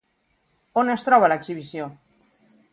[0.83, 1.93] On es troba l'exhibició?